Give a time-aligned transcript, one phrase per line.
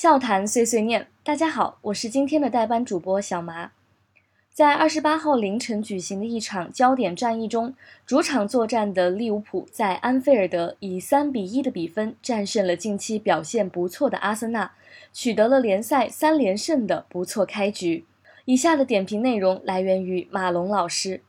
[0.00, 3.72] 笑谈碎碎念，大家好，我是今天的代班主播小麻。
[4.52, 7.74] 在二十八号凌晨举行的一场焦点战役中，
[8.06, 14.70] 主场作战的利物浦在安菲尔德以三比一的比分战胜了近期表现不错的阿森纳，
[15.12, 18.04] 取得了联赛三连胜的不错开局。
[18.44, 21.22] 以下的点评内容来源于马龙老师。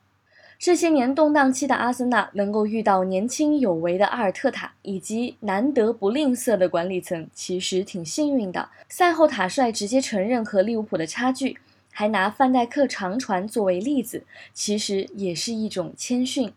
[0.59, 8.67] 这些年动荡期的阿森纳能够遇到年轻有为的阿尔特塔以及难得不吝啬的管理层，其实挺幸运的。
[8.89, 11.57] 赛后，塔帅直接承认和利物浦的差距，
[11.93, 16.51] 还拿范戴克长传作为例子，其实也是一种谦逊。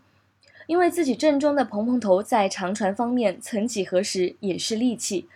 [0.66, 5.28] 因为自己阵中的蓬蓬头在长传方面曾几何时也是利器，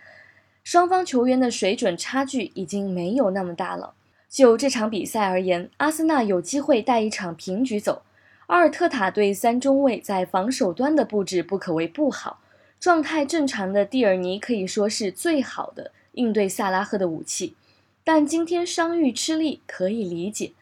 [0.65, 3.93] 双方球员的水准差距已经没有那么大了。
[4.29, 8.01] 就这场比赛而言，阿森纳有机会带一场平局走。
[8.47, 12.39] 阿尔特塔对三中卫在防守端的布置不可谓不好，
[12.79, 17.55] 状态正常的蒂尔尼可以说是最好的应对萨拉赫的武器，
[18.05, 20.53] 但今天伤愈吃力可以理解。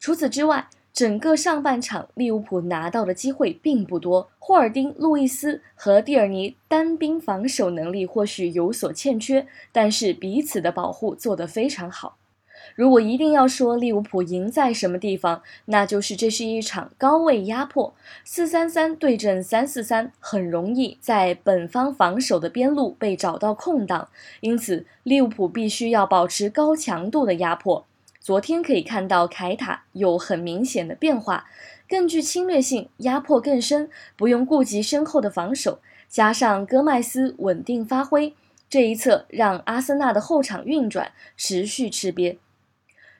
[0.00, 12.16] 除此之外，整个上半场利物浦拿到的机会并不多，霍尔丁、路易斯和蒂尔尼单兵防守能力或许有所欠缺，但是彼此的保护做得非常好。
[12.74, 24.08] 如果一定要说利物浦赢在什么地方，那就是这是一场高位压迫，四三三对阵三四三，很容易在本方防守的边路被找到空档，
[24.40, 27.84] 因此利物浦必须要保持高强度的压迫。
[28.20, 31.44] 昨天可以看到凯塔有很明显的变化，
[31.86, 38.34] 更具侵略性，压迫更深，不用顾及身后的防守，加上戈麦斯稳定发挥，
[38.70, 42.38] 这一侧让阿森纳的后场运转持续吃瘪。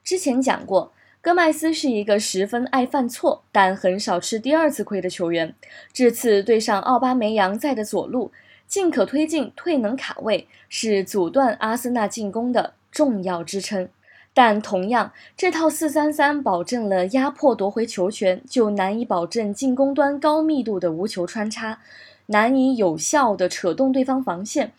[0.05, 5.55] 之前讲过，戈麦斯是一个十分爱犯错，但很少吃第二次亏的球员。
[5.95, 8.31] 这次对上奥巴梅扬在的左路，
[8.67, 13.89] 进可推进，退能卡位，是阻断阿森纳进攻的重要支撑。
[14.35, 21.81] 但同样，这套四三三保证了压迫夺回球权，就难以保证进攻端高密度的无球穿插，
[22.27, 24.73] 难以有效的扯动对方防线，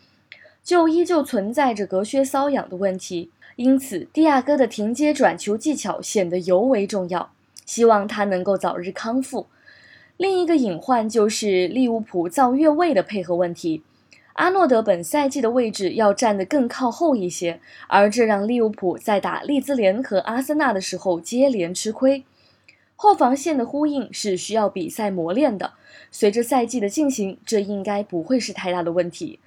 [0.63, 3.31] 就依旧存在着隔靴搔痒的问题。
[3.55, 7.31] 因此，蒂亚戈的停接转球技巧显得尤为重要。
[7.65, 9.47] 希望他能够早日康复。
[10.17, 13.81] 另一个隐患就是利物浦造越位的配合问题。
[14.33, 22.23] 阿诺德本赛季的位置要站得更靠后一些，而这让利物浦在打利兹联和阿森纳的时候接连吃亏。
[22.95, 25.73] 后防线的呼应是需要比赛磨练的，
[26.11, 29.39] 随着赛季的进行，这应该不会是太大的问题。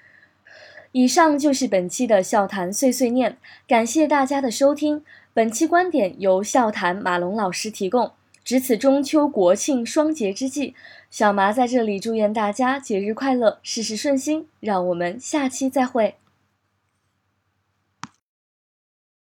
[0.93, 5.03] 以上就是本期的笑谈碎碎念，感谢大家的收听。
[5.35, 8.13] 本期观点由笑谈马龙老师提供。
[8.43, 10.75] 值此中秋国庆双节之际，
[11.11, 14.47] 小麻在这里祝愿大家节日快乐，事事顺心。
[14.61, 16.15] 让我们下期再会。